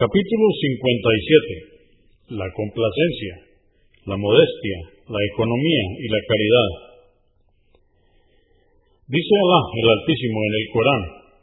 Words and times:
Capítulo 0.00 0.48
57. 0.48 2.40
La 2.40 2.48
complacencia, 2.56 3.34
la 4.08 4.16
modestia, 4.16 4.78
la 5.12 5.20
economía 5.28 5.84
y 6.00 6.06
la 6.08 6.22
caridad. 6.24 6.68
Dice 9.12 9.34
Alá 9.44 9.60
el 9.60 9.88
Altísimo 9.92 10.38
en 10.40 10.54
el 10.56 10.66
Corán, 10.72 11.02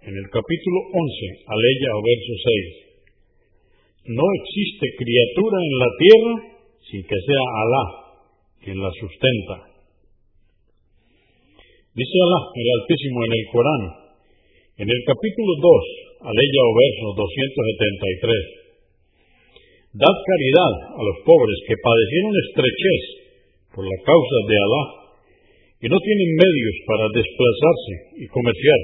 en 0.09 0.13
el 0.17 0.27
capítulo 0.33 0.89
11, 0.89 1.53
aleya 1.53 1.89
o 1.93 2.01
verso 2.01 2.33
6. 4.09 4.17
No 4.17 4.25
existe 4.41 4.89
criatura 5.05 5.57
en 5.61 5.75
la 5.77 5.89
tierra 6.01 6.33
sin 6.81 7.01
que 7.05 7.19
sea 7.29 7.43
Alá 7.61 7.85
quien 8.65 8.81
la 8.81 8.89
sustenta. 8.89 9.69
Dice 11.93 12.17
Alá 12.25 12.41
el 12.57 12.67
Altísimo 12.73 13.21
en 13.21 13.33
el 13.37 13.45
Corán, 13.53 13.83
en 14.81 14.89
el 14.89 15.01
capítulo 15.05 15.51
2, 15.61 16.06
aleya 16.21 16.61
o 16.65 16.71
verso 16.73 17.13
273. 17.13 19.97
Dad 19.97 20.13
caridad 20.13 20.73
a 20.97 21.01
los 21.01 21.17
pobres 21.25 21.57
que 21.65 21.77
padecieron 21.77 22.33
estrechez 22.37 23.03
por 23.73 23.83
la 23.85 23.97
causa 24.05 24.37
de 24.49 24.57
Alá 24.57 24.83
y 25.81 25.89
no 25.89 25.97
tienen 25.97 26.37
medios 26.37 26.75
para 26.89 27.05
desplazarse 27.13 27.93
y 28.21 28.25
comerciar. 28.33 28.81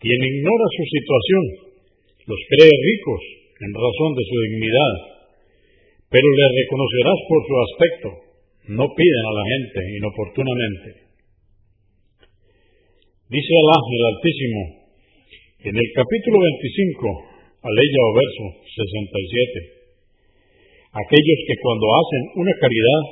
Quien 0.00 0.20
ignora 0.20 0.66
su 0.72 0.84
situación 0.88 1.44
los 2.26 2.40
cree 2.48 2.72
ricos 2.72 3.22
en 3.62 3.70
razón 3.76 4.10
de 4.16 4.24
su 4.24 4.36
dignidad, 4.48 4.94
pero 6.10 6.26
le 6.26 6.46
reconocerás 6.48 7.20
por 7.28 7.40
su 7.46 7.54
aspecto. 7.60 8.08
No 8.72 8.86
piden 8.94 9.24
a 9.26 9.36
la 9.36 9.44
gente 9.52 9.80
inoportunamente. 9.96 10.88
Dice 13.28 13.52
Alá 13.64 13.78
el 13.80 14.04
Altísimo 14.12 14.81
en 15.62 15.74
el 15.78 15.88
capítulo 15.94 16.36
25, 16.42 17.62
aleya 17.62 18.00
o 18.02 18.10
verso 18.18 18.44
67. 18.66 19.82
Aquellos 20.90 21.40
que 21.46 21.56
cuando 21.62 21.86
hacen 22.02 22.22
una 22.42 22.54
caridad 22.58 23.02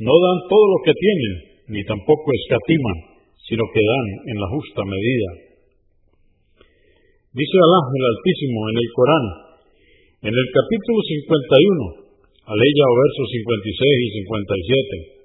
no 0.00 0.14
dan 0.16 0.38
todo 0.48 0.64
lo 0.64 0.78
que 0.80 0.96
tienen, 0.96 1.34
ni 1.76 1.80
tampoco 1.84 2.24
escatiman, 2.32 2.98
sino 3.44 3.68
que 3.68 3.84
dan 3.84 4.06
en 4.32 4.36
la 4.40 4.48
justa 4.48 4.80
medida. 4.80 5.30
Dice 7.36 7.56
Alá 7.60 7.80
el 7.84 8.04
Altísimo 8.16 8.58
en 8.64 8.76
el 8.80 8.88
Corán, 8.96 9.26
en 10.24 10.34
el 10.34 10.48
capítulo 10.56 10.98
51, 11.04 12.48
aleya 12.48 12.84
o 12.88 12.94
versos 12.96 13.28
56 13.28 13.76
y 13.76 14.08
57. 14.24 15.20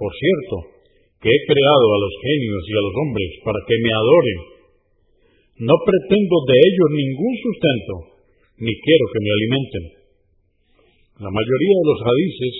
Por 0.00 0.10
cierto, 0.16 0.54
que 1.20 1.28
he 1.28 1.40
creado 1.52 1.86
a 1.86 1.98
los 2.00 2.14
genios 2.16 2.62
y 2.64 2.72
a 2.72 2.82
los 2.82 2.94
hombres 2.96 3.30
para 3.44 3.60
que 3.68 3.76
me 3.76 3.92
adoren. 3.92 4.51
No 5.62 5.78
pretendo 5.86 6.36
de 6.50 6.58
ellos 6.58 6.90
ningún 6.90 7.34
sustento, 7.38 7.94
ni 8.58 8.74
quiero 8.82 9.04
que 9.14 9.22
me 9.22 9.30
alimenten. 9.30 9.84
La 11.22 11.30
mayoría 11.30 11.76
de 11.78 11.86
los 11.86 12.02
hadices 12.02 12.54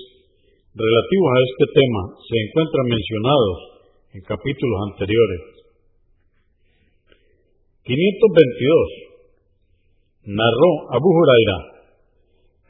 relativos 0.71 1.31
a 1.35 1.43
este 1.43 1.67
tema 1.83 2.03
se 2.23 2.37
encuentran 2.47 2.87
mencionados 2.87 3.59
en 4.15 4.23
capítulos 4.23 4.79
anteriores. 4.87 5.43
522. 7.91 10.39
Narró 10.39 10.71
Abu 10.95 11.11
Huraira, 11.11 11.59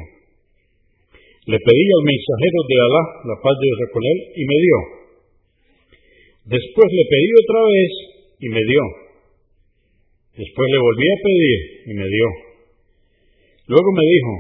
le 1.48 1.58
pedí 1.60 1.86
al 1.96 2.04
mensajero 2.04 2.60
de 2.68 2.76
Alá, 2.76 3.04
la 3.24 3.38
paz 3.40 3.56
de 3.56 3.68
Dios 3.68 3.80
con 3.92 4.04
él, 4.04 4.20
y 4.36 4.44
me 4.44 4.58
dio. 4.64 4.78
Después 6.48 6.88
le 6.92 7.06
pedí 7.08 7.30
otra 7.44 7.62
vez 7.68 7.92
y 8.40 8.48
me 8.52 8.64
dio. 8.64 8.84
Después 10.40 10.68
le 10.72 10.80
volví 10.80 11.08
a 11.08 11.24
pedir 11.24 11.60
y 11.88 11.92
me 11.96 12.08
dio. 12.08 12.28
Luego 13.68 13.90
me 13.92 14.06
dijo, 14.08 14.34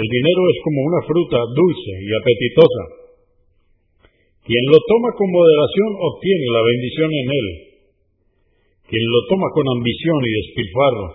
el 0.00 0.08
dinero 0.08 0.42
es 0.52 0.58
como 0.64 0.80
una 0.84 1.00
fruta 1.08 1.38
dulce 1.44 1.92
y 2.04 2.08
apetitosa. 2.12 2.84
Quien 4.44 4.64
lo 4.68 4.76
toma 4.84 5.08
con 5.16 5.28
moderación 5.32 5.90
obtiene 5.96 6.46
la 6.52 6.62
bendición 6.68 7.10
en 7.12 7.28
él. 7.32 7.48
Quien 8.84 9.04
lo 9.08 9.20
toma 9.28 9.48
con 9.56 9.64
ambición 9.76 10.18
y 10.24 10.30
despilfarro 10.40 11.08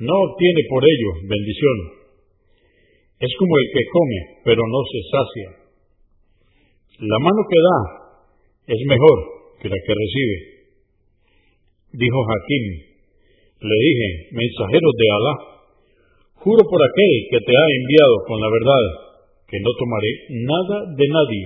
no 0.00 0.14
obtiene 0.24 0.62
por 0.68 0.80
ello 0.80 1.10
bendición. 1.28 1.99
Es 3.20 3.32
como 3.36 3.52
el 3.52 3.66
que 3.68 3.84
come, 3.92 4.18
pero 4.48 4.62
no 4.64 4.80
se 4.88 5.00
sacia. 5.12 5.48
La 7.04 7.18
mano 7.20 7.40
que 7.44 7.60
da 7.60 7.78
es 8.64 8.80
mejor 8.88 9.18
que 9.60 9.68
la 9.68 9.76
que 9.76 9.92
recibe. 9.92 10.36
Dijo 12.00 12.16
Hakim, 12.16 12.64
le 13.60 13.76
dije, 13.76 14.08
mensajeros 14.32 14.94
de 14.96 15.06
Alá, 15.12 15.34
Juro 16.40 16.64
por 16.64 16.80
aquel 16.80 17.14
que 17.28 17.40
te 17.44 17.52
ha 17.52 17.66
enviado 17.68 18.16
con 18.24 18.40
la 18.40 18.48
verdad, 18.48 18.84
que 19.44 19.60
no 19.60 19.70
tomaré 19.76 20.12
nada 20.40 20.76
de 20.96 21.06
nadie 21.12 21.44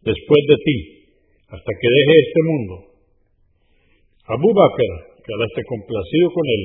después 0.00 0.42
de 0.48 0.56
ti, 0.56 0.76
hasta 1.52 1.70
que 1.76 1.88
deje 1.92 2.14
este 2.24 2.40
mundo. 2.48 2.74
Abu 4.24 4.48
Bakr, 4.56 4.92
que 5.20 5.32
Alá 5.36 5.44
esté 5.44 5.60
complacido 5.68 6.32
con 6.32 6.46
él, 6.48 6.64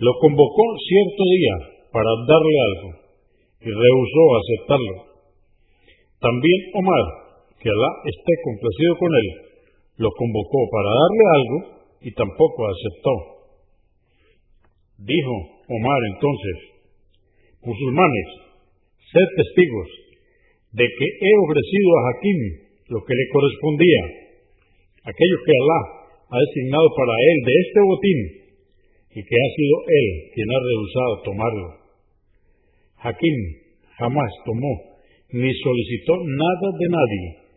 lo 0.00 0.12
convocó 0.16 0.64
cierto 0.80 1.22
día 1.28 1.56
para 1.92 2.08
darle 2.24 2.56
algo 2.72 3.07
y 3.60 3.68
rehusó 3.68 4.22
aceptarlo. 4.38 4.94
También 6.20 6.60
Omar, 6.74 7.04
que 7.58 7.68
Alá 7.68 7.90
esté 8.06 8.32
complacido 8.44 8.92
con 8.98 9.10
él, 9.14 9.28
lo 9.98 10.10
convocó 10.14 10.60
para 10.70 10.90
darle 10.94 11.24
algo 11.34 11.58
y 12.02 12.10
tampoco 12.14 12.58
aceptó. 12.66 13.14
Dijo 14.98 15.34
Omar 15.68 16.00
entonces, 16.14 16.56
musulmanes, 17.62 18.28
sed 19.10 19.28
testigos 19.36 19.88
de 20.72 20.84
que 20.86 21.06
he 21.06 21.32
ofrecido 21.42 21.88
a 21.98 22.02
Hakim 22.10 22.40
lo 22.88 22.98
que 23.04 23.14
le 23.14 23.26
correspondía, 23.32 24.02
aquello 25.02 25.38
que 25.44 25.54
Alá 25.54 25.80
ha 26.30 26.38
designado 26.38 26.88
para 26.94 27.14
él 27.14 27.36
de 27.46 27.54
este 27.62 27.80
botín, 27.80 28.20
y 29.18 29.20
que 29.24 29.36
ha 29.36 29.48
sido 29.56 29.76
él 29.88 30.08
quien 30.34 30.48
ha 30.50 30.60
rehusado 30.62 31.12
tomarlo. 31.24 31.87
Hakim 33.02 33.38
jamás 33.98 34.30
tomó 34.44 34.88
ni 35.32 35.52
solicitó 35.52 36.16
nada 36.24 36.68
de 36.78 36.88
nadie 36.88 37.48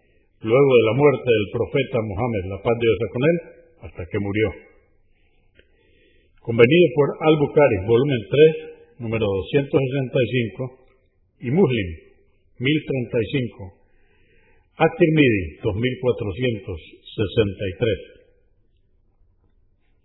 luego 0.41 0.71
de 0.73 0.83
la 0.89 0.95
muerte 0.97 1.29
del 1.29 1.53
profeta 1.53 2.01
Muhammad, 2.01 2.49
la 2.49 2.57
paz 2.65 2.73
de 2.73 2.81
Dios 2.81 2.97
con 3.13 3.23
él, 3.23 3.37
hasta 3.85 4.01
que 4.09 4.19
murió. 4.19 4.49
Convenido 6.41 6.87
por 6.97 7.13
Al-Bukhari, 7.21 7.85
volumen 7.85 8.25
3, 8.97 9.05
número 9.05 9.21
265, 9.21 10.81
y 11.41 11.51
Muslim, 11.51 11.89
1035. 12.57 13.73
At-Tirmidhi, 14.77 15.57
2463. 15.61 17.99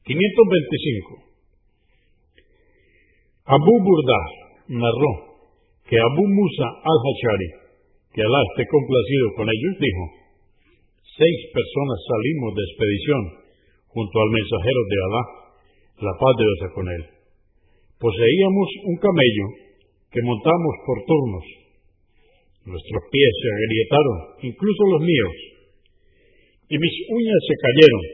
525. 0.05 1.25
Abu 3.47 3.81
Burda 3.81 4.21
narró 4.69 5.26
que 5.87 5.97
Abu 5.97 6.25
Musa 6.27 6.67
al-Hachari, 6.83 7.51
que 8.11 8.23
Alá 8.23 8.41
esté 8.51 8.67
complacido 8.67 9.27
con 9.39 9.47
ellos, 9.47 9.75
dijo, 9.79 10.05
seis 11.15 11.39
personas 11.55 11.99
salimos 12.03 12.51
de 12.59 12.63
expedición 12.67 13.23
junto 13.95 14.17
al 14.19 14.31
mensajero 14.35 14.81
de 14.91 14.99
Alá, 15.07 15.23
la 16.11 16.15
paz 16.19 16.33
de 16.37 16.45
Dios 16.45 16.61
con 16.75 16.87
él. 16.91 17.03
Poseíamos 18.03 18.69
un 18.93 18.97
camello 18.99 19.47
que 20.11 20.21
montamos 20.27 20.75
por 20.85 20.99
turnos. 21.07 21.47
Nuestros 22.67 23.03
pies 23.09 23.33
se 23.41 23.49
agrietaron, 23.49 24.19
incluso 24.43 24.83
los 24.91 25.03
míos, 25.07 25.35
y 26.67 26.75
mis 26.77 26.95
uñas 27.15 27.41
se 27.47 27.57
cayeron. 27.63 28.05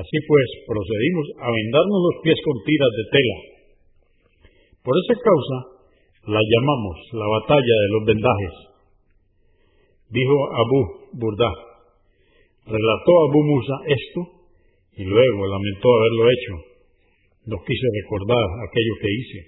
Así 0.00 0.16
pues, 0.24 0.48
procedimos 0.64 1.26
a 1.44 1.48
vendarnos 1.52 2.00
los 2.08 2.16
pies 2.24 2.38
con 2.40 2.56
tiras 2.64 2.92
de 2.96 3.04
tela. 3.12 3.38
Por 4.80 4.94
esa 4.96 5.16
causa, 5.20 5.75
la 6.26 6.40
llamamos 6.42 6.96
la 7.12 7.26
batalla 7.26 7.74
de 7.82 7.88
los 7.94 8.02
vendajes. 8.04 8.54
Dijo 10.10 10.36
Abu 10.58 10.80
Burda. 11.14 11.50
Relató 12.66 13.12
Abu 13.30 13.40
Musa 13.46 13.76
esto 13.86 14.20
y 14.98 15.04
luego 15.04 15.46
lamentó 15.46 15.86
haberlo 15.86 16.24
hecho. 16.26 16.54
No 17.46 17.56
quise 17.62 17.86
recordar 18.02 18.42
aquello 18.66 18.94
que 18.98 19.14
hice, 19.14 19.40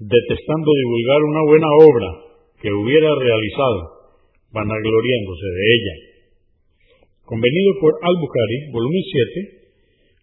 detestando 0.00 0.70
divulgar 0.72 1.20
una 1.28 1.42
buena 1.44 1.68
obra 1.84 2.08
que 2.56 2.72
hubiera 2.72 3.12
realizado, 3.12 4.16
vanagloriándose 4.52 5.48
de 5.60 5.64
ella. 5.76 5.96
Convenido 7.20 7.70
por 7.82 7.92
Al-Bukhari, 8.00 8.72
volumen 8.72 9.02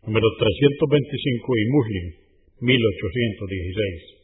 7, 0.02 0.10
número 0.10 0.26
325 0.34 1.58
y 1.62 1.66
Muslim, 1.70 2.06
1816. 2.58 4.23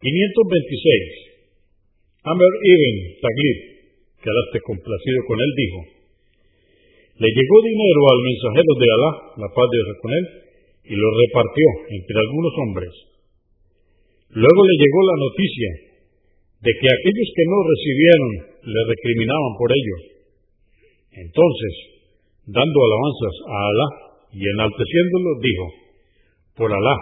526. 0.00 2.24
Amr 2.24 2.52
ibn 2.64 2.94
Taglib, 3.20 3.58
que 4.16 4.32
Alá 4.32 4.64
complacido 4.64 5.20
con 5.28 5.36
él, 5.36 5.52
dijo, 5.56 5.80
le 7.20 7.28
llegó 7.28 7.56
dinero 7.60 8.00
al 8.08 8.20
mensajero 8.24 8.72
de 8.80 8.88
Alá, 8.96 9.12
la 9.44 9.48
paz 9.52 9.66
de 9.68 9.76
Dios 9.76 10.00
con 10.00 10.12
él, 10.16 10.24
y 10.88 10.94
lo 10.96 11.04
repartió 11.04 11.66
entre 11.92 12.16
algunos 12.16 12.54
hombres. 12.64 12.92
Luego 14.40 14.60
le 14.64 14.76
llegó 14.80 15.00
la 15.04 15.20
noticia 15.20 15.70
de 16.64 16.72
que 16.80 16.88
aquellos 16.88 17.28
que 17.36 17.44
no 17.44 17.58
recibieron 17.60 18.32
le 18.72 18.80
recriminaban 18.88 19.52
por 19.60 19.68
ello. 19.68 19.96
Entonces, 21.12 21.74
dando 22.48 22.78
alabanzas 22.88 23.36
a 23.52 23.56
Alá 23.68 23.88
y 24.32 24.40
enalteciéndolo, 24.40 25.30
dijo, 25.44 25.66
por 26.56 26.72
Alá, 26.72 26.96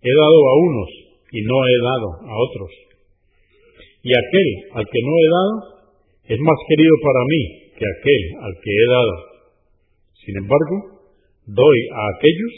he 0.00 0.12
dado 0.16 0.38
a 0.48 0.54
unos 0.64 1.05
y 1.36 1.40
no 1.44 1.56
he 1.68 1.78
dado 1.84 2.08
a 2.16 2.34
otros. 2.48 2.70
Y 4.00 4.10
aquel 4.16 4.48
al 4.72 4.84
que 4.88 5.00
no 5.04 5.12
he 5.20 5.28
dado 5.28 5.54
es 6.32 6.38
más 6.40 6.58
querido 6.64 6.94
para 7.04 7.22
mí 7.28 7.42
que 7.76 7.84
aquel 7.84 8.22
al 8.40 8.54
que 8.64 8.72
he 8.72 8.86
dado. 8.88 9.14
Sin 10.24 10.34
embargo, 10.40 10.76
doy 11.44 11.78
a 11.92 12.02
aquellos 12.16 12.54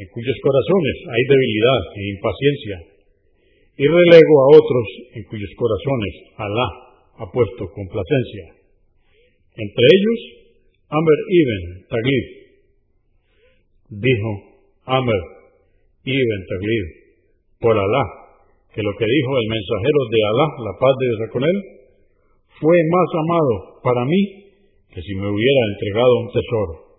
en 0.00 0.06
cuyos 0.08 0.38
corazones 0.40 0.96
hay 1.12 1.22
debilidad 1.28 1.82
e 1.92 2.00
impaciencia, 2.16 2.76
y 3.76 3.84
relego 3.84 4.34
a 4.40 4.46
otros 4.56 4.86
en 5.12 5.22
cuyos 5.24 5.52
corazones 5.56 6.14
Alá 6.36 6.68
ha 7.20 7.26
puesto 7.28 7.68
complacencia. 7.68 8.44
Entre 9.56 9.84
ellos, 9.92 10.20
Amr 10.88 11.18
ibn 11.28 11.62
Taglib. 11.88 12.26
Dijo 13.90 14.30
Amr 14.86 15.20
ibn 16.04 16.40
Taglib, 16.48 16.99
por 17.60 17.76
Alá, 17.76 18.04
que 18.72 18.80
lo 18.80 18.96
que 18.96 19.04
dijo 19.04 19.32
el 19.36 19.52
mensajero 19.52 20.00
de 20.08 20.20
Alá, 20.24 20.48
la 20.64 20.72
paz 20.80 20.96
de 20.96 21.12
Dios 21.12 21.28
con 21.28 21.44
él, 21.44 21.84
fue 22.56 22.72
más 22.88 23.08
amado 23.20 23.84
para 23.84 24.08
mí 24.08 24.48
que 24.88 25.04
si 25.04 25.12
me 25.14 25.28
hubiera 25.28 25.60
entregado 25.76 26.24
un 26.24 26.32
tesoro. 26.32 26.96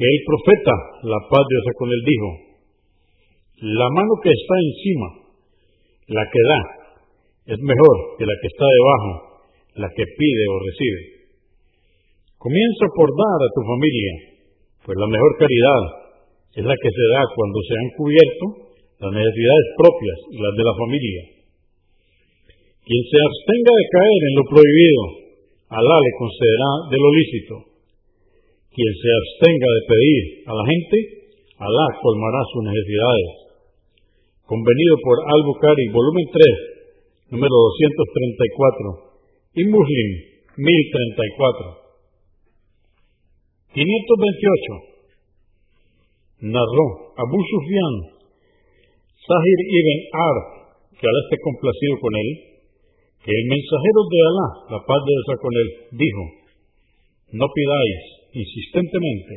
que 0.00 0.08
el 0.08 0.20
profeta, 0.24 0.80
la 1.12 1.20
paz 1.28 1.44
de 1.44 1.60
Dios 1.60 1.76
con 1.76 1.92
él, 1.92 2.00
dijo, 2.08 2.56
la 3.76 3.92
mano 3.92 4.16
que 4.24 4.32
está 4.32 4.56
encima 4.64 5.25
la 6.06 6.22
que 6.22 6.42
da 6.46 6.60
es 7.46 7.58
mejor 7.62 7.96
que 8.18 8.26
la 8.26 8.36
que 8.42 8.48
está 8.50 8.66
debajo, 8.66 9.10
la 9.78 9.88
que 9.90 10.04
pide 10.06 10.44
o 10.50 10.56
recibe. 10.62 11.02
Comienza 12.38 12.84
por 12.94 13.10
dar 13.10 13.38
a 13.42 13.54
tu 13.54 13.62
familia, 13.62 14.12
pues 14.82 14.94
la 14.98 15.06
mejor 15.06 15.32
caridad 15.38 15.82
es 16.58 16.64
la 16.66 16.76
que 16.78 16.90
se 16.90 17.06
da 17.10 17.22
cuando 17.34 17.58
se 17.62 17.74
han 17.74 17.90
cubierto 17.98 18.44
las 19.02 19.12
necesidades 19.14 19.66
propias 19.78 20.18
y 20.30 20.36
las 20.42 20.54
de 20.54 20.64
la 20.66 20.74
familia. 20.74 21.22
Quien 22.86 23.02
se 23.02 23.18
abstenga 23.18 23.72
de 23.74 23.86
caer 23.90 24.20
en 24.30 24.34
lo 24.38 24.44
prohibido, 24.46 25.02
Alá 25.66 25.96
le 25.98 26.12
concederá 26.14 26.70
de 26.86 26.98
lo 27.02 27.10
lícito. 27.10 27.54
Quien 28.70 28.92
se 28.94 29.10
abstenga 29.10 29.68
de 29.74 29.82
pedir 29.90 30.22
a 30.46 30.52
la 30.54 30.64
gente, 30.70 30.96
Alá 31.58 31.86
colmará 31.98 32.40
sus 32.54 32.62
necesidades 32.62 33.45
convenido 34.46 34.94
por 35.02 35.16
Al-Bukhari, 35.26 35.84
volumen 35.90 36.26
3, 36.30 37.34
número 37.34 37.50
234, 37.50 39.06
y 39.58 39.62
Muslim, 39.66 40.08
1034. 40.56 41.86
528. 43.74 44.96
Narró 46.48 46.86
Abu 47.16 47.38
Sufyan, 47.42 47.94
Sahir 49.26 49.60
ibn 49.68 49.98
Ar, 50.14 50.36
que 50.94 51.04
Alá 51.04 51.20
esté 51.26 51.36
complacido 51.42 51.94
con 52.00 52.12
él, 52.14 52.28
que 53.24 53.32
el 53.34 53.44
mensajero 53.50 54.00
de 54.06 54.18
Alá, 54.22 54.48
la 54.76 54.80
paz 54.86 55.00
de 55.02 55.12
Dios 55.12 55.28
con 55.42 55.52
él, 55.52 55.68
dijo, 55.98 56.22
no 57.34 57.46
pidáis 57.50 58.00
insistentemente, 58.32 59.34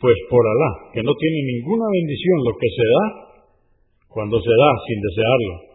pues 0.00 0.16
por 0.28 0.42
Alá, 0.42 0.90
que 0.92 1.02
no 1.06 1.14
tiene 1.14 1.40
ninguna 1.54 1.86
bendición 1.86 2.36
lo 2.44 2.52
que 2.58 2.68
se 2.68 2.84
da, 2.84 3.04
cuando 4.14 4.38
se 4.38 4.46
da 4.46 4.70
sin 4.86 5.02
desearlo. 5.02 5.74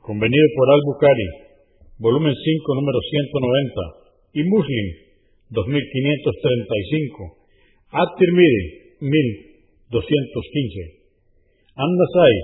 Convenido 0.00 0.48
por 0.56 0.72
Al-Bukhari, 0.72 1.52
volumen 2.00 2.32
5, 2.32 2.80
número 2.80 2.96
190, 2.96 4.40
y 4.40 4.48
Muslim, 4.48 4.88
2535, 5.52 7.92
At-Tirmidhi, 7.92 9.04
1215, 9.04 11.76
An-Nasai, 11.76 12.34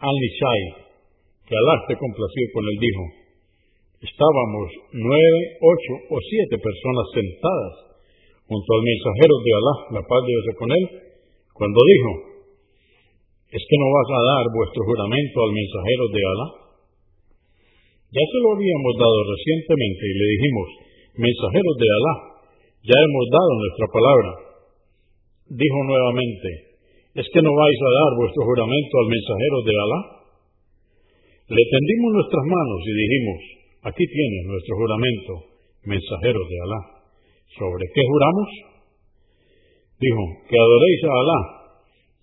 al-Nishai, 0.02 0.62
que 1.46 1.54
Alá 1.54 1.74
esté 1.86 1.94
complacido 1.94 2.46
con 2.50 2.64
él, 2.66 2.76
dijo, 2.82 3.04
estábamos 4.02 4.66
nueve, 4.90 5.40
ocho 5.62 5.92
o 6.10 6.16
siete 6.18 6.58
personas 6.58 7.06
sentadas 7.14 7.74
junto 8.50 8.68
al 8.74 8.82
mensajero 8.82 9.34
de 9.38 9.50
Alá, 9.54 9.74
la 9.96 10.02
paz 10.02 10.20
de 10.26 10.30
Dios 10.34 10.46
con 10.58 10.70
él, 10.74 10.84
cuando 11.54 11.78
dijo, 11.78 12.10
¿es 13.54 13.62
que 13.62 13.76
no 13.78 13.88
vas 13.94 14.10
a 14.18 14.22
dar 14.34 14.44
vuestro 14.50 14.82
juramento 14.82 15.36
al 15.46 15.52
mensajero 15.54 16.04
de 16.10 16.22
Alá? 16.26 16.48
Ya 18.18 18.24
se 18.34 18.38
lo 18.42 18.48
habíamos 18.50 18.94
dado 18.98 19.18
recientemente 19.30 20.02
y 20.10 20.14
le 20.18 20.26
dijimos, 20.26 20.68
mensajeros 21.22 21.76
de 21.78 21.88
Alá, 21.88 22.14
ya 22.82 22.96
hemos 22.98 23.26
dado 23.30 23.50
nuestra 23.62 23.86
palabra 23.94 24.53
dijo 25.48 25.78
nuevamente, 25.84 26.48
¿es 27.14 27.26
que 27.32 27.42
no 27.42 27.52
vais 27.52 27.80
a 27.80 27.90
dar 28.00 28.10
vuestro 28.16 28.42
juramento 28.44 28.94
al 28.98 29.08
mensajero 29.12 29.56
de 29.64 29.74
Alá? 29.76 30.00
Le 31.44 31.64
tendimos 31.68 32.10
nuestras 32.16 32.44
manos 32.48 32.80
y 32.88 32.92
dijimos, 32.96 33.40
aquí 33.92 34.04
tienes 34.08 34.42
nuestro 34.48 34.74
juramento, 34.80 35.32
mensajero 35.84 36.40
de 36.40 36.56
Alá. 36.64 36.80
¿Sobre 37.60 37.84
qué 37.92 38.02
juramos? 38.08 38.48
Dijo, 40.00 40.22
que 40.48 40.56
adoréis 40.56 41.00
a 41.04 41.12
Alá, 41.12 41.40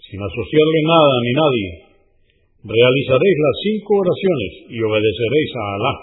sin 0.01 0.19
asociarle 0.19 0.79
nada 0.89 1.13
ni 1.21 1.31
nadie. 1.37 1.69
Realizaréis 2.61 3.37
las 3.37 3.57
cinco 3.63 3.91
oraciones 4.01 4.51
y 4.69 4.77
obedeceréis 4.81 5.51
a 5.55 5.63
Alá. 5.77 5.93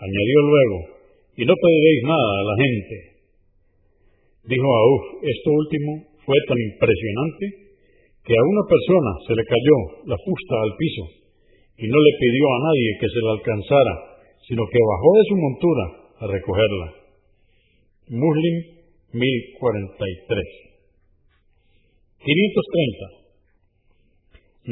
Añadió 0.00 0.38
luego, 0.48 0.78
y 1.36 1.44
no 1.44 1.54
pediréis 1.54 2.02
nada 2.08 2.30
a 2.40 2.44
la 2.44 2.56
gente 2.64 3.19
Dijo 4.44 4.64
Auf, 4.64 5.02
esto 5.20 5.48
último 5.52 6.16
fue 6.24 6.36
tan 6.48 6.56
impresionante 6.56 7.44
que 8.24 8.32
a 8.32 8.42
una 8.44 8.64
persona 8.64 9.10
se 9.26 9.34
le 9.36 9.44
cayó 9.44 9.76
la 10.06 10.16
fusta 10.16 10.54
al 10.64 10.72
piso 10.76 11.04
y 11.76 11.84
no 11.88 11.98
le 12.00 12.12
pidió 12.20 12.44
a 12.48 12.62
nadie 12.64 12.90
que 13.00 13.08
se 13.08 13.20
la 13.20 13.32
alcanzara, 13.36 13.94
sino 14.48 14.62
que 14.64 14.80
bajó 14.80 15.10
de 15.16 15.24
su 15.28 15.36
montura 15.36 15.84
a 16.20 16.26
recogerla. 16.28 16.88
Muslim 18.16 18.56
1043. 19.12 20.70
530. 22.20 23.20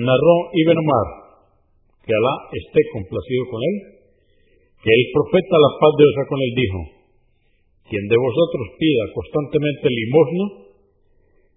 Narró 0.05 0.37
Ibn 0.53 0.79
Omar, 0.79 1.09
que 2.05 2.13
Alá 2.13 2.35
esté 2.53 2.81
complacido 2.93 3.43
con 3.51 3.61
él, 3.65 3.77
que 4.85 4.93
el 4.93 5.05
profeta 5.13 5.57
la 5.61 5.73
paz 5.81 5.93
de 5.97 6.05
Dios 6.05 6.29
con 6.29 6.41
él 6.41 6.53
dijo, 6.57 6.98
quien 7.89 8.05
de 8.07 8.17
vosotros 8.21 8.65
pida 8.77 9.05
constantemente 9.17 9.87
limosna, 9.89 10.47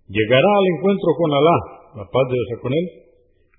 llegará 0.08 0.52
al 0.58 0.68
encuentro 0.76 1.10
con 1.20 1.30
Alá, 1.36 1.58
la 2.02 2.06
paz 2.08 2.26
de 2.32 2.36
Dios 2.40 2.60
con 2.64 2.72
él, 2.72 2.86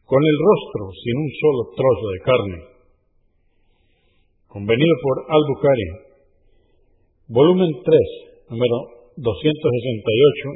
con 0.09 0.21
el 0.21 0.37
rostro 0.41 0.83
sin 1.05 1.17
un 1.21 1.31
solo 1.37 1.62
trozo 1.76 2.07
de 2.12 2.21
carne. 2.25 2.59
Convenido 4.49 4.95
por 5.00 5.17
Al-Bukhari, 5.33 5.88
volumen 7.29 7.71
3, 7.73 8.52
número 8.52 8.76
268 9.17 9.25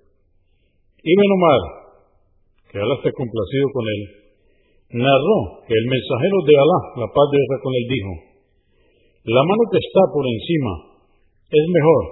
Ibn 1.02 1.28
Omar, 1.32 1.79
que 2.70 2.78
Alá 2.78 2.94
esté 3.02 3.10
complacido 3.10 3.66
con 3.74 3.84
él, 3.90 4.02
narró 5.02 5.38
que 5.66 5.74
el 5.74 5.86
mensajero 5.90 6.38
de 6.46 6.54
Alá, 6.54 6.80
la 7.02 7.08
paz 7.10 7.26
de 7.34 7.38
Dios 7.42 7.60
con 7.62 7.74
él, 7.74 7.86
dijo, 7.90 8.12
la 9.26 9.42
mano 9.42 9.62
que 9.68 9.78
está 9.82 10.02
por 10.14 10.24
encima 10.24 10.72
es 11.50 11.64
mejor 11.66 12.02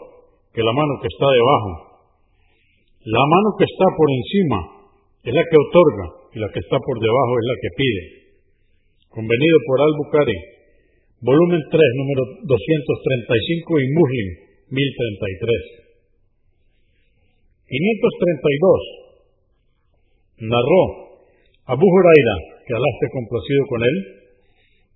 que 0.52 0.60
la 0.66 0.74
mano 0.74 0.98
que 1.00 1.08
está 1.08 1.26
debajo. 1.30 1.72
La 3.06 3.24
mano 3.24 3.48
que 3.56 3.64
está 3.64 3.86
por 3.94 4.08
encima 4.10 4.58
es 5.22 5.32
la 5.32 5.44
que 5.46 5.56
otorga 5.56 6.06
y 6.34 6.38
la 6.42 6.50
que 6.52 6.60
está 6.60 6.76
por 6.82 6.98
debajo 6.98 7.32
es 7.38 7.46
la 7.46 7.56
que 7.62 7.70
pide. 7.78 8.02
Convenido 9.08 9.56
por 9.64 9.78
Al-Bukhari, 9.80 10.38
volumen 11.22 11.62
3, 11.64 11.80
número 11.96 12.22
235 12.44 13.80
y 13.80 13.86
Muslim 13.94 14.28
1033. 14.74 15.88
532. 17.64 19.07
Narró 20.38 21.18
Abu 21.66 21.82
Huraira, 21.82 22.62
que 22.64 22.72
Alá 22.72 22.88
esté 22.94 23.10
complacido 23.10 23.66
con 23.66 23.82
él, 23.82 24.22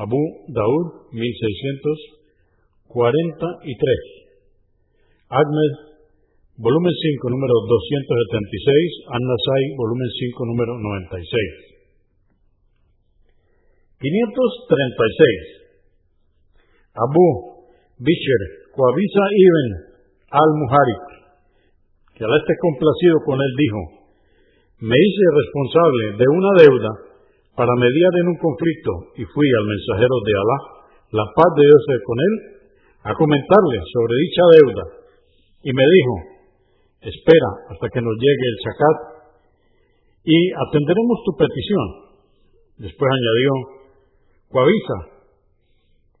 Abu 0.00 0.16
Daud, 0.48 1.12
1643. 1.12 2.96
Ahmed, 5.28 5.72
volumen 6.56 6.94
5, 6.96 7.28
número 7.28 7.52
276. 7.68 9.12
An-Nasai, 9.12 9.76
volumen 9.76 10.08
5, 10.08 10.48
número 10.48 10.72
96. 10.80 11.72
536. 14.00 15.62
Abu 16.96 17.24
Bisher, 18.00 18.42
Coavisa 18.72 19.24
Ibn 19.36 19.68
al-Muharik, 20.32 21.04
que 22.16 22.24
al 22.24 22.32
esté 22.40 22.54
complacido 22.60 23.20
con 23.24 23.36
él, 23.36 23.52
dijo, 23.56 24.01
me 24.82 24.98
hice 24.98 25.24
responsable 25.30 26.04
de 26.18 26.26
una 26.26 26.52
deuda 26.58 26.92
para 27.54 27.70
mediar 27.78 28.12
en 28.18 28.34
un 28.34 28.38
conflicto 28.42 29.14
y 29.14 29.22
fui 29.30 29.46
al 29.46 29.66
mensajero 29.70 30.16
de 30.26 30.32
Alá, 30.34 30.58
la 31.22 31.26
paz 31.38 31.50
de 31.54 31.62
Dios 31.62 31.84
con 32.02 32.18
él, 32.18 32.34
a 33.06 33.14
comentarle 33.14 33.78
sobre 33.78 34.14
dicha 34.26 34.44
deuda 34.58 34.84
y 35.62 35.70
me 35.70 35.86
dijo, 35.86 36.14
espera 36.98 37.50
hasta 37.70 37.86
que 37.94 38.02
nos 38.02 38.16
llegue 38.18 38.46
el 38.50 38.58
zakat 38.66 38.98
y 40.26 40.38
atenderemos 40.50 41.18
tu 41.26 41.32
petición. 41.38 41.86
Después 42.82 43.06
añadió, 43.06 43.50
Coavisa, 44.50 44.98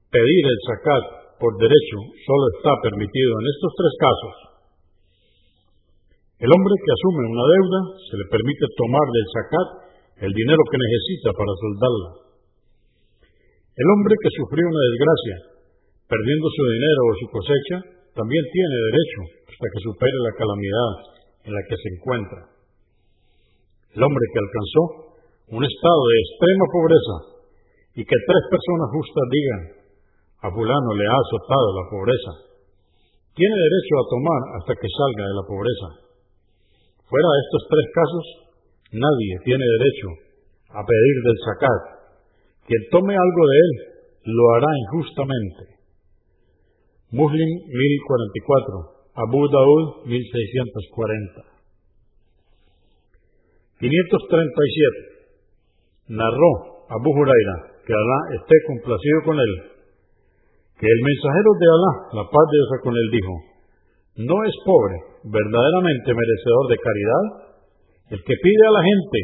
pedir 0.06 0.42
el 0.46 0.60
zakat 0.70 1.04
por 1.42 1.50
derecho 1.58 1.98
solo 2.14 2.44
está 2.54 2.70
permitido 2.78 3.32
en 3.42 3.46
estos 3.50 3.72
tres 3.74 3.94
casos. 3.98 4.51
El 6.42 6.50
hombre 6.50 6.74
que 6.74 6.90
asume 6.90 7.22
una 7.22 7.46
deuda 7.54 7.80
se 8.02 8.18
le 8.18 8.26
permite 8.26 8.66
tomar 8.74 9.06
del 9.14 9.28
zakat 9.30 9.68
el 10.26 10.32
dinero 10.34 10.62
que 10.66 10.82
necesita 10.82 11.30
para 11.38 11.54
soldarla. 11.54 12.10
El 13.78 13.86
hombre 13.86 14.14
que 14.18 14.34
sufrió 14.42 14.66
una 14.66 14.82
desgracia, 14.90 15.36
perdiendo 16.10 16.46
su 16.50 16.62
dinero 16.66 17.00
o 17.06 17.12
su 17.14 17.26
cosecha, 17.30 17.78
también 18.18 18.42
tiene 18.50 18.86
derecho 18.90 19.20
hasta 19.54 19.66
que 19.70 19.84
supere 19.86 20.18
la 20.18 20.34
calamidad 20.34 20.90
en 21.46 21.52
la 21.54 21.62
que 21.62 21.78
se 21.78 21.88
encuentra. 21.94 22.40
El 23.94 24.02
hombre 24.02 24.24
que 24.34 24.42
alcanzó 24.42 24.82
un 25.46 25.62
estado 25.62 26.02
de 26.10 26.16
extrema 26.26 26.66
pobreza 26.74 27.16
y 27.94 28.02
que 28.02 28.18
tres 28.18 28.42
personas 28.50 28.88
justas 28.90 29.26
digan, 29.30 29.62
a 30.42 30.48
fulano 30.50 30.90
le 30.98 31.06
ha 31.06 31.18
azotado 31.22 31.68
la 31.70 31.86
pobreza. 31.86 32.32
Tiene 33.30 33.56
derecho 33.62 33.94
a 33.94 34.08
tomar 34.10 34.40
hasta 34.58 34.72
que 34.74 34.90
salga 34.90 35.22
de 35.22 35.36
la 35.38 35.46
pobreza. 35.46 36.01
Fuera 37.12 37.28
de 37.28 37.44
estos 37.44 37.68
tres 37.68 37.86
casos, 37.92 38.24
nadie 38.96 39.36
tiene 39.44 39.60
derecho 39.60 40.08
a 40.72 40.80
pedir 40.80 41.16
del 41.20 41.38
zakat. 41.44 42.08
Quien 42.64 42.88
tome 42.88 43.12
algo 43.12 43.42
de 43.52 43.56
él, 43.60 43.72
lo 44.32 44.44
hará 44.56 44.72
injustamente. 44.72 45.76
Muslim 47.12 47.50
1044, 47.68 49.28
Abu 49.28 49.44
Daud 49.44 50.08
1640. 50.08 51.52
537. 53.76 56.16
Narró 56.16 56.88
Abu 56.88 57.12
Huraira, 57.12 57.76
que 57.84 57.92
Alá 57.92 58.40
esté 58.40 58.56
complacido 58.72 59.20
con 59.28 59.36
él, 59.36 59.52
que 60.80 60.88
el 60.88 61.00
mensajero 61.04 61.50
de 61.60 61.68
Alá, 61.76 62.24
la 62.24 62.26
paz 62.30 62.46
de 62.48 62.56
Dios 62.56 62.72
con 62.80 62.96
él, 62.96 63.12
dijo, 63.12 63.51
no 64.16 64.36
es 64.44 64.54
pobre, 64.64 64.96
verdaderamente 65.24 66.12
merecedor 66.12 66.64
de 66.68 66.82
caridad, 66.82 67.24
el 68.10 68.20
que 68.20 68.36
pide 68.42 68.64
a 68.68 68.76
la 68.76 68.82
gente 68.84 69.18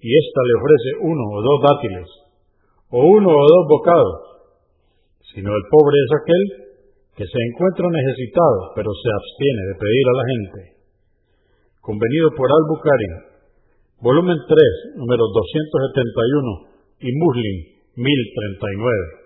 y 0.00 0.08
ésta 0.08 0.40
le 0.40 0.54
ofrece 0.56 0.90
uno 1.04 1.24
o 1.24 1.38
dos 1.42 1.58
dátiles, 1.60 2.08
o 2.90 2.98
uno 3.04 3.28
o 3.28 3.44
dos 3.44 3.64
bocados, 3.68 4.16
sino 5.34 5.52
el 5.52 5.64
pobre 5.68 5.96
es 6.00 6.10
aquel 6.16 6.44
que 7.16 7.26
se 7.26 7.40
encuentra 7.50 7.88
necesitado, 7.92 8.72
pero 8.76 8.88
se 8.92 9.08
abstiene 9.08 9.62
de 9.72 9.78
pedir 9.80 10.04
a 10.08 10.16
la 10.16 10.24
gente. 10.32 10.60
Convenido 11.80 12.28
por 12.36 12.48
Al-Bukhari, 12.48 13.10
volumen 14.00 14.36
3, 14.36 14.96
número 14.96 15.24
271 15.32 16.76
y 17.00 17.10
Muslim 17.20 17.56
1039. 17.96 19.25